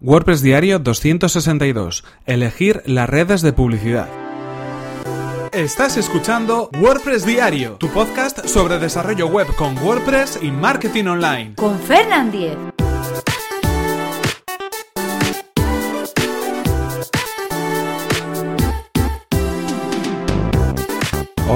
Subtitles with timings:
[0.00, 2.04] WordPress Diario 262.
[2.26, 4.08] Elegir las redes de publicidad.
[5.52, 11.54] Estás escuchando WordPress Diario, tu podcast sobre desarrollo web con WordPress y marketing online.
[11.54, 12.75] Con Fernand Diez.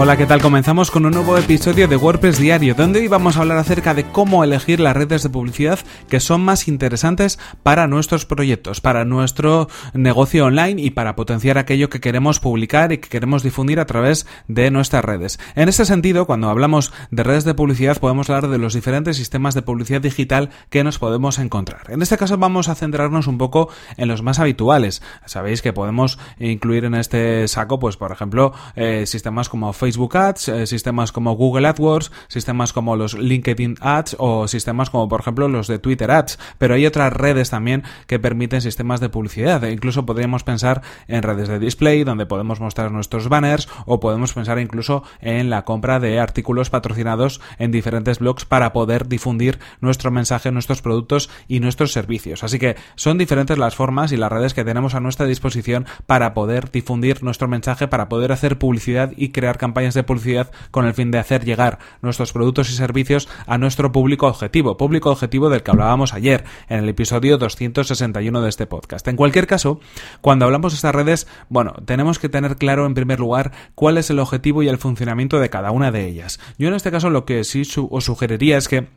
[0.00, 0.40] Hola, ¿qué tal?
[0.40, 4.04] Comenzamos con un nuevo episodio de WordPress Diario, donde hoy vamos a hablar acerca de
[4.04, 9.68] cómo elegir las redes de publicidad que son más interesantes para nuestros proyectos, para nuestro
[9.94, 14.24] negocio online y para potenciar aquello que queremos publicar y que queremos difundir a través
[14.46, 15.40] de nuestras redes.
[15.56, 19.56] En este sentido, cuando hablamos de redes de publicidad, podemos hablar de los diferentes sistemas
[19.56, 21.90] de publicidad digital que nos podemos encontrar.
[21.90, 25.02] En este caso vamos a centrarnos un poco en los más habituales.
[25.26, 30.48] Sabéis que podemos incluir en este saco, pues por ejemplo, eh, sistemas como Facebook Ads,
[30.48, 35.48] eh, sistemas como Google AdWords, sistemas como los LinkedIn Ads o sistemas como por ejemplo
[35.48, 36.38] los de Twitter Ads.
[36.58, 39.62] Pero hay otras redes también que permiten sistemas de publicidad.
[39.64, 44.32] E incluso podríamos pensar en redes de display donde podemos mostrar nuestros banners o podemos
[44.32, 50.10] pensar incluso en la compra de artículos patrocinados en diferentes blogs para poder difundir nuestro
[50.10, 52.44] mensaje, nuestros productos y nuestros servicios.
[52.44, 56.34] Así que son diferentes las formas y las redes que tenemos a nuestra disposición para
[56.34, 60.94] poder difundir nuestro mensaje, para poder hacer publicidad y crear campañas de publicidad con el
[60.94, 65.62] fin de hacer llegar nuestros productos y servicios a nuestro público objetivo, público objetivo del
[65.62, 69.06] que hablábamos ayer en el episodio 261 de este podcast.
[69.06, 69.80] En cualquier caso,
[70.20, 74.10] cuando hablamos de estas redes, bueno, tenemos que tener claro en primer lugar cuál es
[74.10, 76.40] el objetivo y el funcionamiento de cada una de ellas.
[76.58, 78.88] Yo en este caso lo que sí os sugeriría es que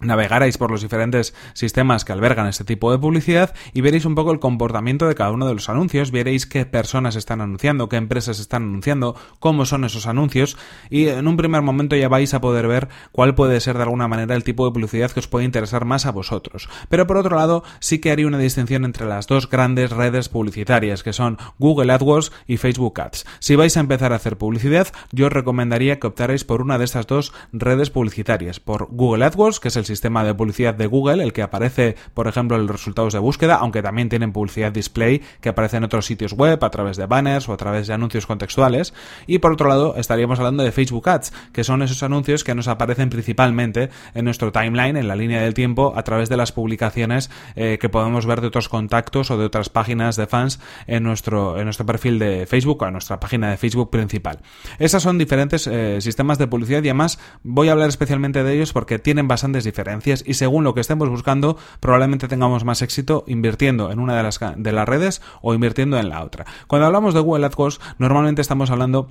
[0.00, 4.32] navegaréis por los diferentes sistemas que albergan este tipo de publicidad y veréis un poco
[4.32, 8.38] el comportamiento de cada uno de los anuncios, veréis qué personas están anunciando, qué empresas
[8.40, 10.56] están anunciando, cómo son esos anuncios
[10.90, 14.08] y en un primer momento ya vais a poder ver cuál puede ser de alguna
[14.08, 16.68] manera el tipo de publicidad que os puede interesar más a vosotros.
[16.88, 21.02] Pero por otro lado, sí que haría una distinción entre las dos grandes redes publicitarias
[21.02, 23.26] que son Google AdWords y Facebook Ads.
[23.40, 26.84] Si vais a empezar a hacer publicidad, yo os recomendaría que optarais por una de
[26.84, 31.22] estas dos redes publicitarias, por Google AdWords, que es el sistema de publicidad de Google,
[31.24, 35.22] el que aparece, por ejemplo, en los resultados de búsqueda, aunque también tienen publicidad display
[35.40, 38.26] que aparece en otros sitios web a través de banners o a través de anuncios
[38.26, 38.94] contextuales.
[39.26, 42.68] Y por otro lado, estaríamos hablando de Facebook Ads, que son esos anuncios que nos
[42.68, 47.30] aparecen principalmente en nuestro timeline, en la línea del tiempo, a través de las publicaciones
[47.56, 51.58] eh, que podemos ver de otros contactos o de otras páginas de fans en nuestro,
[51.58, 54.40] en nuestro perfil de Facebook o en nuestra página de Facebook principal.
[54.78, 58.72] Esas son diferentes eh, sistemas de publicidad y además voy a hablar especialmente de ellos
[58.72, 59.77] porque tienen bastantes diferencias
[60.24, 64.40] y según lo que estemos buscando probablemente tengamos más éxito invirtiendo en una de las,
[64.56, 66.46] de las redes o invirtiendo en la otra.
[66.66, 69.10] Cuando hablamos de Google AdWords normalmente estamos hablando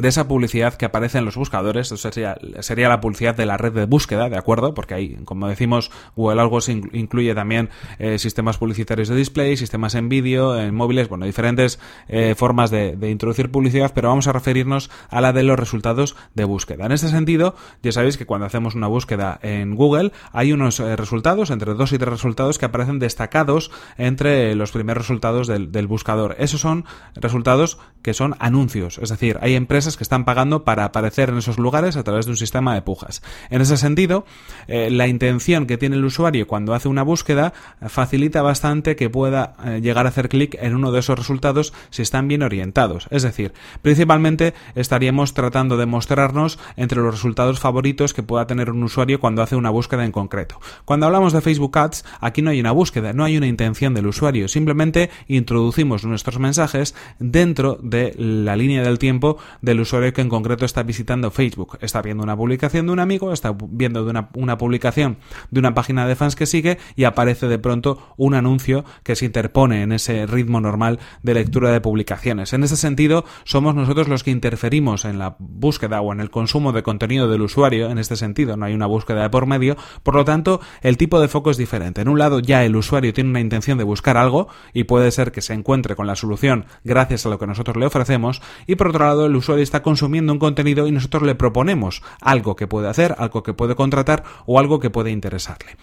[0.00, 3.72] de esa publicidad que aparece en los buscadores, sería, sería, la publicidad de la red
[3.72, 4.74] de búsqueda, ¿de acuerdo?
[4.74, 10.08] Porque ahí, como decimos, Google AdWords incluye también eh, sistemas publicitarios de display, sistemas en
[10.08, 11.78] vídeo, en móviles, bueno, diferentes
[12.08, 16.44] eh, formas de, introducir publicidad, pero vamos a referirnos a la de los resultados de
[16.44, 16.86] búsqueda.
[16.86, 20.96] En este sentido, ya sabéis que cuando hacemos una búsqueda en Google, hay unos eh,
[20.96, 26.36] resultados, entre dos y tres resultados, que aparecen destacados entre los primeros resultados del buscador.
[26.38, 26.84] Esos son
[27.14, 31.58] resultados que son anuncios, es decir, hay empresas que están pagando para aparecer en esos
[31.58, 33.22] lugares a través de un sistema de pujas.
[33.50, 34.24] En ese sentido,
[34.68, 37.52] eh, la intención que tiene el usuario cuando hace una búsqueda
[37.88, 42.02] facilita bastante que pueda eh, llegar a hacer clic en uno de esos resultados si
[42.02, 43.06] están bien orientados.
[43.10, 43.52] Es decir,
[43.82, 49.42] principalmente estaríamos tratando de mostrarnos entre los resultados favoritos que pueda tener un usuario cuando
[49.42, 50.60] hace una búsqueda en concreto.
[50.84, 54.06] Cuando hablamos de Facebook Ads, aquí no hay una búsqueda, no hay una intención del
[54.06, 60.28] usuario, simplemente introducimos nuestros mensajes dentro de la línea del tiempo del usuario que en
[60.28, 61.78] concreto está visitando Facebook.
[61.80, 65.18] Está viendo una publicación de un amigo, está viendo de una, publicación
[65.50, 69.26] de una página de fans que sigue y aparece de pronto un anuncio que se
[69.26, 72.52] interpone en ese ritmo normal de lectura de publicaciones.
[72.52, 76.72] En ese sentido, somos nosotros los que interferimos en la búsqueda o en el consumo
[76.72, 80.14] de contenido del usuario, en este sentido, no hay una búsqueda de por medio, por
[80.14, 82.00] lo tanto, el tipo de foco es diferente.
[82.00, 85.32] En un lado ya el usuario tiene una intención de buscar algo y puede ser
[85.32, 88.88] que se encuentre con la solución gracias a lo que nosotros le ofrecemos y por
[88.88, 92.88] otro lado el usuario está consumiendo un contenido y nosotros le proponemos algo que puede
[92.88, 95.76] hacer, algo que puede contratar o algo que puede interesarle.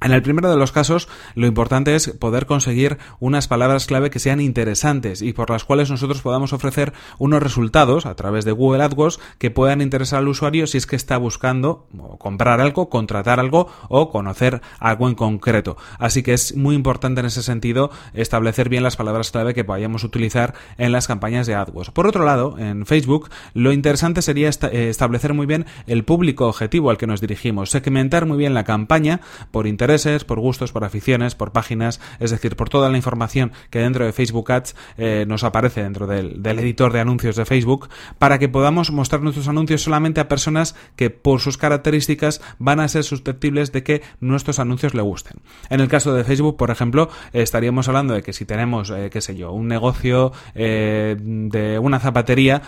[0.00, 4.20] En el primero de los casos, lo importante es poder conseguir unas palabras clave que
[4.20, 8.84] sean interesantes y por las cuales nosotros podamos ofrecer unos resultados a través de Google
[8.84, 13.66] AdWords que puedan interesar al usuario si es que está buscando comprar algo, contratar algo
[13.88, 15.76] o conocer algo en concreto.
[15.98, 20.04] Así que es muy importante en ese sentido establecer bien las palabras clave que vayamos
[20.04, 21.90] utilizar en las campañas de AdWords.
[21.90, 26.90] Por otro lado, en Facebook, lo interesante sería eh, establecer muy bien el público objetivo
[26.90, 29.20] al que nos dirigimos, segmentar muy bien la campaña
[29.50, 29.87] por interés
[30.26, 34.12] por gustos, por aficiones, por páginas, es decir, por toda la información que dentro de
[34.12, 37.88] Facebook Ads eh, nos aparece dentro del, editor de anuncios de Facebook,
[38.18, 42.88] para que podamos mostrar nuestros anuncios solamente a personas que por sus características van a
[42.88, 45.38] ser susceptibles de que nuestros anuncios le gusten.
[45.70, 49.22] En el caso de Facebook, por ejemplo, estaríamos hablando de que si tenemos, eh, qué
[49.22, 52.60] sé yo, un negocio eh, de una zapatería,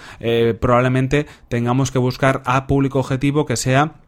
[0.61, 4.00] probablemente tengamos que buscar a público objetivo que sea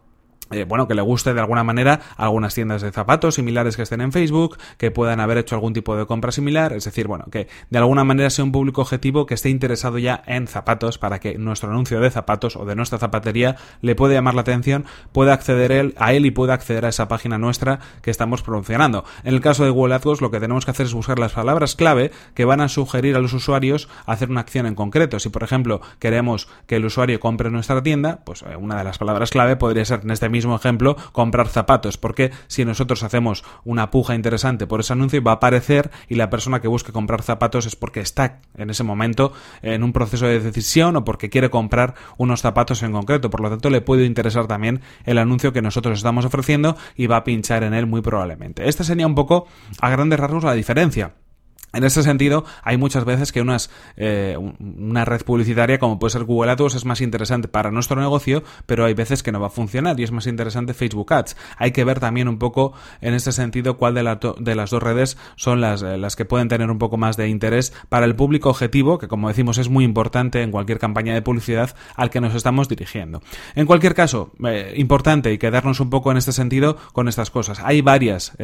[0.53, 4.01] eh, bueno, que le guste de alguna manera algunas tiendas de zapatos similares que estén
[4.01, 7.49] en Facebook, que puedan haber hecho algún tipo de compra similar, es decir, bueno, que
[7.71, 11.39] de alguna manera sea un público objetivo que esté interesado ya en zapatos para que
[11.39, 15.73] nuestro anuncio de zapatos o de nuestra zapatería le pueda llamar la atención, pueda acceder
[15.73, 19.05] él, a él y pueda acceder a esa página nuestra que estamos promocionando.
[19.25, 21.77] En el caso de Google AdWords lo que tenemos que hacer es buscar las palabras
[21.77, 25.19] clave que van a sugerir a los usuarios hacer una acción en concreto.
[25.19, 28.99] Si por ejemplo queremos que el usuario compre nuestra tienda, pues eh, una de las
[28.99, 33.91] palabras clave podría ser en este mismo ejemplo, comprar zapatos, porque si nosotros hacemos una
[33.91, 37.67] puja interesante por ese anuncio va a aparecer y la persona que busque comprar zapatos
[37.67, 41.95] es porque está en ese momento en un proceso de decisión o porque quiere comprar
[42.17, 43.31] unos zapatos en concreto.
[43.31, 47.19] Por lo tanto, le puede interesar también el anuncio que nosotros estamos ofreciendo y va
[47.19, 48.69] a pinchar en él muy probablemente.
[48.69, 49.47] Esta sería un poco
[49.81, 51.15] a grandes rasgos la diferencia.
[51.73, 56.25] En ese sentido, hay muchas veces que unas, eh, una red publicitaria como puede ser
[56.25, 59.51] Google AdWords es más interesante para nuestro negocio, pero hay veces que no va a
[59.51, 61.37] funcionar y es más interesante Facebook Ads.
[61.57, 65.17] Hay que ver también un poco en ese sentido cuál de, de las dos redes
[65.37, 68.51] son las, eh, las que pueden tener un poco más de interés para el público
[68.51, 72.35] objetivo, que como decimos es muy importante en cualquier campaña de publicidad al que nos
[72.35, 73.23] estamos dirigiendo.
[73.55, 77.61] En cualquier caso, eh, importante y quedarnos un poco en este sentido con estas cosas.
[77.61, 78.37] Hay varias,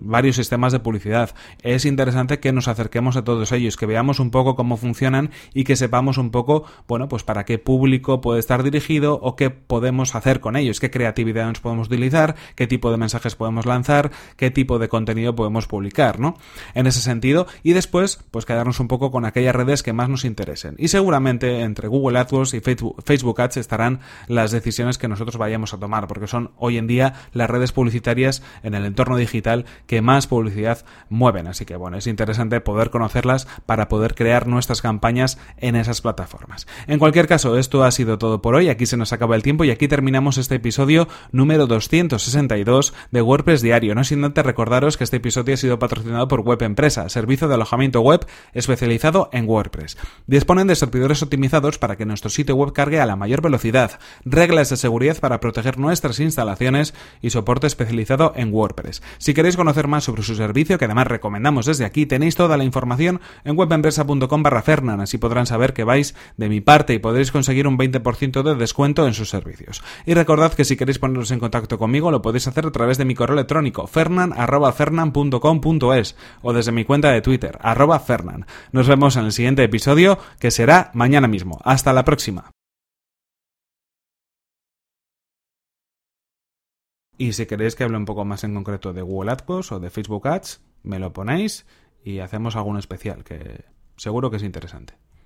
[0.00, 1.34] varios sistemas de publicidad.
[1.62, 5.62] Es interesante que nos acerquemos a todos ellos, que veamos un poco cómo funcionan y
[5.62, 10.16] que sepamos un poco, bueno, pues para qué público puede estar dirigido o qué podemos
[10.16, 14.50] hacer con ellos, qué creatividad nos podemos utilizar, qué tipo de mensajes podemos lanzar, qué
[14.50, 16.36] tipo de contenido podemos publicar, ¿no?
[16.74, 20.24] En ese sentido, y después, pues quedarnos un poco con aquellas redes que más nos
[20.24, 20.74] interesen.
[20.78, 25.78] Y seguramente entre Google AdWords y Facebook Ads estarán las decisiones que nosotros vayamos a
[25.78, 30.26] tomar, porque son hoy en día las redes publicitarias en el entorno digital que más
[30.26, 31.46] publicidad mueven.
[31.46, 32.06] Así que bueno, es
[32.48, 36.66] interesante poder conocerlas para poder crear nuestras campañas en esas plataformas.
[36.86, 38.68] En cualquier caso, esto ha sido todo por hoy.
[38.68, 43.62] Aquí se nos acaba el tiempo y aquí terminamos este episodio número 262 de WordPress
[43.62, 43.94] Diario.
[43.94, 47.54] No sin antes recordaros que este episodio ha sido patrocinado por Web Empresa, servicio de
[47.54, 49.96] alojamiento web especializado en WordPress.
[50.26, 54.70] Disponen de servidores optimizados para que nuestro sitio web cargue a la mayor velocidad, reglas
[54.70, 59.02] de seguridad para proteger nuestras instalaciones y soporte especializado en WordPress.
[59.18, 62.62] Si queréis conocer más sobre su servicio, que además recomendamos desde aquí, tenéis toda la
[62.62, 67.32] información en webempresa.com barra Fernan, así podrán saber que vais de mi parte y podréis
[67.32, 69.82] conseguir un 20% de descuento en sus servicios.
[70.06, 73.04] Y recordad que si queréis poneros en contacto conmigo lo podéis hacer a través de
[73.04, 78.04] mi correo electrónico fernan.fernan.com.es o desde mi cuenta de Twitter, arroba.
[78.70, 81.58] Nos vemos en el siguiente episodio que será mañana mismo.
[81.64, 82.52] Hasta la próxima.
[87.18, 89.90] Y si queréis que hable un poco más en concreto de Google AdWords o de
[89.90, 91.66] Facebook Ads, me lo ponéis
[92.02, 93.64] y hacemos algún especial que
[93.96, 94.94] seguro que es interesante.